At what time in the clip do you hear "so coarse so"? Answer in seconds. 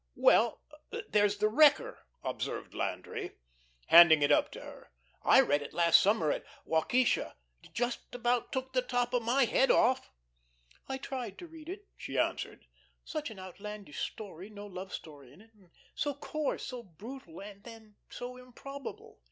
15.93-16.81